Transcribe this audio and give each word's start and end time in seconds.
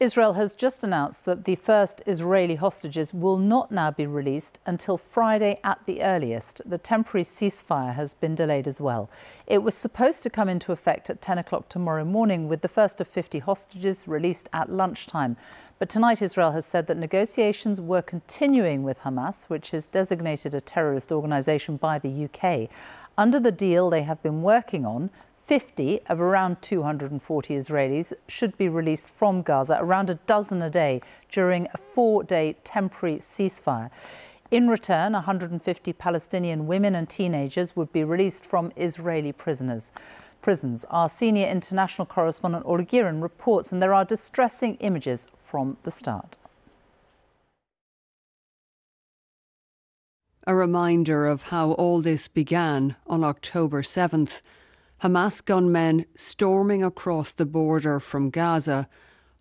Israel 0.00 0.34
has 0.34 0.54
just 0.54 0.84
announced 0.84 1.24
that 1.24 1.44
the 1.44 1.56
first 1.56 2.04
Israeli 2.06 2.54
hostages 2.54 3.12
will 3.12 3.36
not 3.36 3.72
now 3.72 3.90
be 3.90 4.06
released 4.06 4.60
until 4.64 4.96
Friday 4.96 5.58
at 5.64 5.80
the 5.86 6.02
earliest. 6.02 6.62
The 6.64 6.78
temporary 6.78 7.24
ceasefire 7.24 7.94
has 7.94 8.14
been 8.14 8.36
delayed 8.36 8.68
as 8.68 8.80
well. 8.80 9.10
It 9.48 9.64
was 9.64 9.74
supposed 9.74 10.22
to 10.22 10.30
come 10.30 10.48
into 10.48 10.70
effect 10.70 11.10
at 11.10 11.20
10 11.20 11.38
o'clock 11.38 11.68
tomorrow 11.68 12.04
morning, 12.04 12.46
with 12.46 12.60
the 12.60 12.68
first 12.68 13.00
of 13.00 13.08
50 13.08 13.40
hostages 13.40 14.06
released 14.06 14.48
at 14.52 14.70
lunchtime. 14.70 15.36
But 15.80 15.88
tonight, 15.88 16.22
Israel 16.22 16.52
has 16.52 16.64
said 16.64 16.86
that 16.86 16.96
negotiations 16.96 17.80
were 17.80 18.02
continuing 18.02 18.84
with 18.84 19.00
Hamas, 19.00 19.46
which 19.46 19.74
is 19.74 19.88
designated 19.88 20.54
a 20.54 20.60
terrorist 20.60 21.10
organization 21.10 21.76
by 21.76 21.98
the 21.98 22.28
UK. 22.28 22.70
Under 23.16 23.40
the 23.40 23.50
deal 23.50 23.90
they 23.90 24.02
have 24.02 24.22
been 24.22 24.42
working 24.42 24.86
on, 24.86 25.10
50 25.48 26.02
of 26.10 26.20
around 26.20 26.60
240 26.60 27.56
Israelis 27.56 28.12
should 28.28 28.54
be 28.58 28.68
released 28.68 29.08
from 29.08 29.40
Gaza, 29.40 29.78
around 29.80 30.10
a 30.10 30.16
dozen 30.26 30.60
a 30.60 30.68
day, 30.68 31.00
during 31.32 31.66
a 31.72 31.78
four 31.78 32.22
day 32.22 32.56
temporary 32.64 33.16
ceasefire. 33.16 33.88
In 34.50 34.68
return, 34.68 35.14
150 35.14 35.94
Palestinian 35.94 36.66
women 36.66 36.94
and 36.94 37.08
teenagers 37.08 37.74
would 37.74 37.90
be 37.94 38.04
released 38.04 38.44
from 38.44 38.72
Israeli 38.76 39.32
prisoners. 39.32 39.90
Prisons. 40.42 40.84
Our 40.90 41.08
senior 41.08 41.46
international 41.46 42.04
correspondent 42.04 42.66
Orla 42.66 42.84
Guerin 42.84 43.22
reports, 43.22 43.72
and 43.72 43.80
there 43.80 43.94
are 43.94 44.04
distressing 44.04 44.74
images 44.80 45.28
from 45.34 45.78
the 45.82 45.90
start. 45.90 46.36
A 50.46 50.54
reminder 50.54 51.26
of 51.26 51.44
how 51.44 51.72
all 51.72 52.02
this 52.02 52.28
began 52.28 52.96
on 53.06 53.24
October 53.24 53.80
7th 53.80 54.42
Hamas 55.02 55.44
gunmen 55.44 56.06
storming 56.16 56.82
across 56.82 57.32
the 57.32 57.46
border 57.46 58.00
from 58.00 58.30
Gaza, 58.30 58.88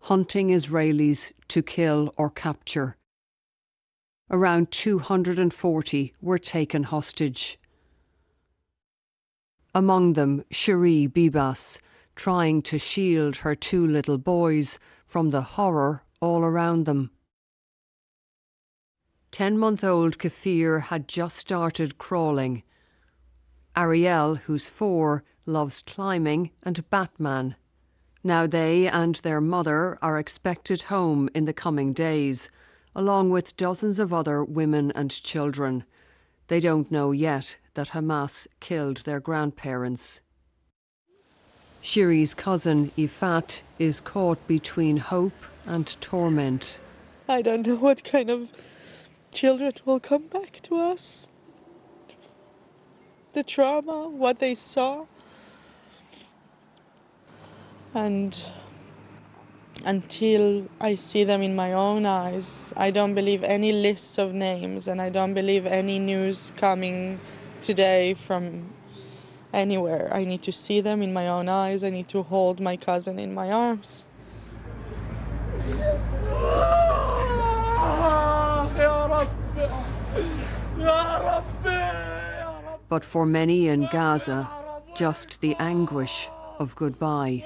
hunting 0.02 0.50
Israelis 0.50 1.32
to 1.48 1.64
kill 1.64 2.14
or 2.16 2.30
capture. 2.30 2.96
Around 4.30 4.70
240 4.72 6.14
were 6.22 6.38
taken 6.38 6.84
hostage. 6.84 7.58
Among 9.74 10.14
them, 10.14 10.44
Shiri 10.52 11.08
Bibas, 11.08 11.80
trying 12.16 12.62
to 12.64 12.77
shield 12.77 13.38
her 13.38 13.55
two 13.55 13.88
little 13.88 14.20
boys 14.20 14.77
from 15.05 15.32
the 15.32 15.42
horror 15.42 16.04
all 16.20 16.44
around 16.44 16.86
them. 16.86 17.10
Ten 19.32 19.58
month 19.58 19.84
old 19.84 20.20
Kfir 20.20 20.84
had 20.84 21.08
just 21.08 21.36
started 21.38 21.98
crawling. 21.98 22.64
Ariel, 23.76 24.36
who's 24.36 24.68
four, 24.68 25.24
loves 25.48 25.81
climbing, 25.81 26.51
and 26.63 26.87
Batman. 26.90 27.55
Now 28.23 28.45
they 28.45 28.87
and 28.87 29.15
their 29.15 29.40
mother 29.40 29.98
are 30.01 30.20
expected 30.20 30.84
home 30.84 31.29
in 31.34 31.45
the 31.45 31.53
coming 31.53 31.93
days, 31.93 32.49
along 32.95 33.29
with 33.29 33.55
dozens 33.57 33.99
of 33.99 34.13
other 34.13 34.43
women 34.43 34.91
and 34.91 35.12
children. 35.12 35.85
They 36.48 36.59
don't 36.59 36.91
know 36.91 37.12
yet 37.12 37.57
that 37.75 37.90
Hamas 37.90 38.48
killed 38.59 38.98
their 38.98 39.20
grandparents. 39.20 40.21
Shiri's 41.84 42.34
cousin, 42.34 42.91
Ifat, 42.98 43.63
is 43.79 44.01
caught 44.01 44.45
between 44.48 44.98
hope 44.98 45.45
and 45.65 45.95
torment. 46.01 46.79
I 47.29 47.41
don't 47.41 47.65
know 47.65 47.75
what 47.75 48.03
kind 48.03 48.29
of 48.29 48.49
children 49.31 49.73
will 49.85 49.99
come 49.99 50.27
back 50.27 50.59
to 50.63 50.77
us. 50.77 51.27
The 53.34 53.43
trauma, 53.43 54.09
what 54.09 54.40
they 54.40 54.55
saw 54.55 55.05
and 57.98 58.40
until 59.85 60.67
I 60.79 60.93
see 60.93 61.23
them 61.23 61.41
in 61.41 61.55
my 61.55 61.73
own 61.73 62.05
eyes, 62.05 62.71
I 62.77 62.91
don't 62.91 63.15
believe 63.15 63.43
any 63.43 63.71
lists 63.71 64.19
of 64.19 64.34
names 64.34 64.88
and 64.88 65.01
I 65.01 65.09
don't 65.09 65.34
believe 65.34 65.66
any 65.66 65.97
news 65.97 66.51
coming 66.57 67.19
today 67.62 68.13
from 68.13 68.69
anywhere. 69.52 70.09
I 70.13 70.25
need 70.25 70.44
to 70.44 70.52
see 70.52 70.80
them 70.80 71.02
in 71.02 71.12
my 71.12 71.28
own 71.28 71.50
eyes. 71.50 71.84
I 71.84 71.90
need 71.90 72.07
to 72.09 72.22
hold 72.22 72.59
my 72.59 72.78
cousin 72.78 73.18
in 73.18 73.34
my 73.34 73.50
arms. 73.52 74.06
But 82.90 83.03
for 83.03 83.25
many 83.25 83.68
in 83.68 83.90
Gaza, 83.91 84.47
just 84.96 85.41
the 85.41 85.56
anguish 85.59 86.30
of 86.59 86.75
goodbye. 86.75 87.44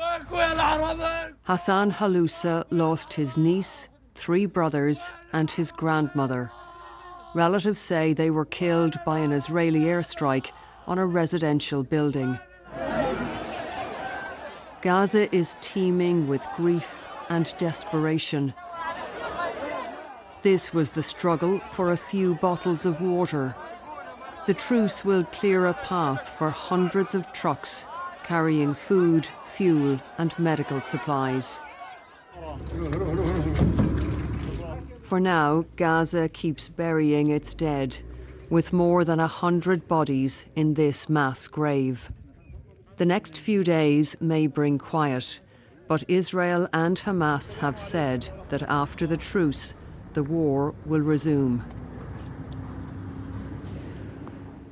Hassan 1.43 1.91
Halusa 1.91 2.65
lost 2.69 3.13
his 3.13 3.37
niece, 3.37 3.89
three 4.15 4.45
brothers, 4.45 5.11
and 5.33 5.49
his 5.51 5.71
grandmother. 5.71 6.51
Relatives 7.33 7.79
say 7.79 8.13
they 8.13 8.29
were 8.29 8.45
killed 8.45 8.97
by 9.05 9.19
an 9.19 9.31
Israeli 9.31 9.81
airstrike 9.81 10.51
on 10.87 10.97
a 10.97 11.05
residential 11.05 11.83
building. 11.83 12.37
Gaza 14.81 15.33
is 15.33 15.55
teeming 15.61 16.27
with 16.27 16.45
grief 16.55 17.05
and 17.29 17.53
desperation. 17.57 18.53
This 20.41 20.73
was 20.73 20.91
the 20.91 21.03
struggle 21.03 21.59
for 21.59 21.91
a 21.91 21.97
few 21.97 22.35
bottles 22.35 22.85
of 22.85 22.99
water. 22.99 23.55
The 24.47 24.55
truce 24.55 25.05
will 25.05 25.23
clear 25.25 25.67
a 25.67 25.73
path 25.73 26.29
for 26.29 26.49
hundreds 26.49 27.13
of 27.13 27.31
trucks 27.31 27.85
carrying 28.31 28.73
food, 28.73 29.27
fuel, 29.43 29.99
and 30.17 30.33
medical 30.39 30.79
supplies. 30.79 31.59
For 35.03 35.19
now, 35.19 35.65
Gaza 35.75 36.29
keeps 36.29 36.69
burying 36.69 37.27
its 37.27 37.53
dead, 37.53 37.97
with 38.49 38.71
more 38.71 39.03
than 39.03 39.19
a 39.19 39.27
hundred 39.27 39.85
bodies 39.85 40.45
in 40.55 40.75
this 40.75 41.09
mass 41.09 41.49
grave. 41.49 42.09
The 42.95 43.05
next 43.05 43.37
few 43.37 43.65
days 43.65 44.15
may 44.21 44.47
bring 44.47 44.77
quiet, 44.77 45.41
but 45.89 46.05
Israel 46.07 46.69
and 46.71 46.97
Hamas 46.99 47.57
have 47.57 47.77
said 47.77 48.31
that 48.47 48.63
after 48.63 49.05
the 49.05 49.17
truce, 49.17 49.75
the 50.13 50.23
war 50.23 50.73
will 50.85 51.01
resume. 51.01 51.65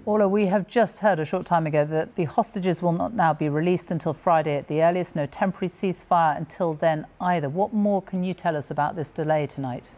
Orla, 0.09 0.27
we 0.27 0.47
have 0.47 0.65
just 0.65 1.01
heard 1.01 1.19
a 1.19 1.23
short 1.23 1.45
time 1.45 1.67
ago 1.67 1.85
that 1.85 2.15
the 2.15 2.23
hostages 2.23 2.81
will 2.81 2.93
not 2.93 3.13
now 3.13 3.31
be 3.31 3.47
released 3.47 3.91
until 3.91 4.11
Friday 4.11 4.55
at 4.55 4.67
the 4.67 4.81
earliest. 4.81 5.15
No 5.15 5.27
temporary 5.27 5.67
ceasefire 5.67 6.35
until 6.35 6.73
then 6.73 7.05
either. 7.21 7.47
What 7.47 7.73
more 7.73 8.01
can 8.01 8.23
you 8.23 8.33
tell 8.33 8.57
us 8.57 8.71
about 8.71 8.95
this 8.95 9.11
delay 9.11 9.45
tonight? 9.45 9.91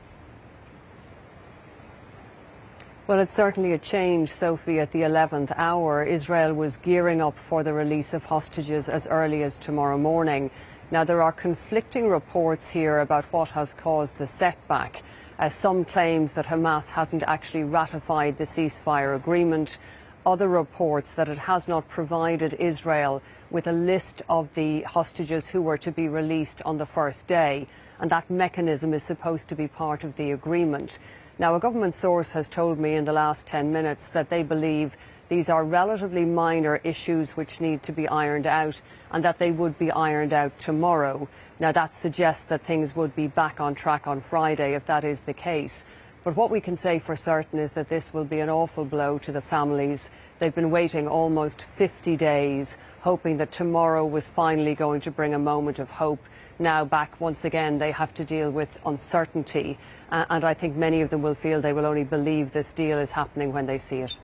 Well, 3.07 3.19
it's 3.19 3.33
certainly 3.33 3.71
a 3.71 3.77
change, 3.77 4.27
Sophie, 4.27 4.81
at 4.81 4.91
the 4.91 5.03
11th 5.03 5.53
hour. 5.55 6.03
Israel 6.03 6.53
was 6.53 6.75
gearing 6.75 7.21
up 7.21 7.37
for 7.37 7.63
the 7.63 7.73
release 7.73 8.13
of 8.13 8.25
hostages 8.25 8.89
as 8.89 9.07
early 9.07 9.43
as 9.43 9.57
tomorrow 9.57 9.97
morning. 9.97 10.51
Now, 10.91 11.05
there 11.05 11.21
are 11.21 11.31
conflicting 11.31 12.09
reports 12.09 12.71
here 12.71 12.99
about 12.99 13.23
what 13.31 13.51
has 13.51 13.73
caused 13.73 14.17
the 14.17 14.27
setback. 14.27 15.03
Uh, 15.39 15.47
some 15.49 15.85
claims 15.85 16.33
that 16.33 16.45
Hamas 16.47 16.91
hasn't 16.91 17.23
actually 17.23 17.63
ratified 17.63 18.37
the 18.37 18.43
ceasefire 18.43 19.15
agreement 19.15 19.79
other 20.25 20.47
reports 20.47 21.13
that 21.15 21.29
it 21.29 21.37
has 21.37 21.67
not 21.67 21.87
provided 21.87 22.53
Israel 22.55 23.21
with 23.49 23.67
a 23.67 23.71
list 23.71 24.21
of 24.29 24.53
the 24.53 24.81
hostages 24.81 25.49
who 25.49 25.61
were 25.61 25.77
to 25.77 25.91
be 25.91 26.07
released 26.07 26.61
on 26.63 26.77
the 26.77 26.85
first 26.85 27.27
day, 27.27 27.67
and 27.99 28.09
that 28.09 28.29
mechanism 28.29 28.93
is 28.93 29.03
supposed 29.03 29.49
to 29.49 29.55
be 29.55 29.67
part 29.67 30.03
of 30.03 30.15
the 30.15 30.31
agreement. 30.31 30.99
Now, 31.37 31.55
a 31.55 31.59
government 31.59 31.93
source 31.93 32.33
has 32.33 32.49
told 32.49 32.79
me 32.79 32.95
in 32.95 33.05
the 33.05 33.13
last 33.13 33.47
10 33.47 33.71
minutes 33.71 34.09
that 34.09 34.29
they 34.29 34.43
believe 34.43 34.95
these 35.27 35.49
are 35.49 35.63
relatively 35.63 36.25
minor 36.25 36.81
issues 36.83 37.37
which 37.37 37.61
need 37.61 37.83
to 37.83 37.91
be 37.91 38.07
ironed 38.07 38.45
out 38.45 38.81
and 39.11 39.23
that 39.23 39.39
they 39.39 39.51
would 39.51 39.77
be 39.79 39.89
ironed 39.89 40.33
out 40.33 40.59
tomorrow. 40.59 41.27
Now, 41.59 41.71
that 41.71 41.93
suggests 41.93 42.45
that 42.45 42.63
things 42.63 42.95
would 42.95 43.15
be 43.15 43.27
back 43.27 43.61
on 43.61 43.73
track 43.73 44.07
on 44.07 44.19
Friday 44.19 44.73
if 44.73 44.85
that 44.87 45.03
is 45.03 45.21
the 45.21 45.33
case. 45.33 45.85
But 46.23 46.35
what 46.35 46.51
we 46.51 46.61
can 46.61 46.75
say 46.75 46.99
for 46.99 47.15
certain 47.15 47.57
is 47.57 47.73
that 47.73 47.89
this 47.89 48.13
will 48.13 48.25
be 48.25 48.39
an 48.39 48.49
awful 48.49 48.85
blow 48.85 49.17
to 49.19 49.31
the 49.31 49.41
families. 49.41 50.11
They've 50.37 50.53
been 50.53 50.69
waiting 50.69 51.07
almost 51.07 51.63
50 51.63 52.15
days, 52.15 52.77
hoping 52.99 53.37
that 53.37 53.51
tomorrow 53.51 54.05
was 54.05 54.27
finally 54.27 54.75
going 54.75 55.01
to 55.01 55.11
bring 55.11 55.33
a 55.33 55.39
moment 55.39 55.79
of 55.79 55.89
hope. 55.89 56.23
Now, 56.59 56.85
back 56.85 57.19
once 57.19 57.43
again, 57.43 57.79
they 57.79 57.91
have 57.91 58.13
to 58.13 58.23
deal 58.23 58.51
with 58.51 58.79
uncertainty. 58.85 59.79
Uh, 60.11 60.25
and 60.29 60.43
I 60.43 60.53
think 60.53 60.75
many 60.75 61.01
of 61.01 61.09
them 61.09 61.23
will 61.23 61.33
feel 61.33 61.59
they 61.59 61.73
will 61.73 61.87
only 61.87 62.03
believe 62.03 62.51
this 62.51 62.71
deal 62.71 62.99
is 62.99 63.13
happening 63.13 63.51
when 63.51 63.65
they 63.65 63.77
see 63.77 64.01
it. 64.01 64.15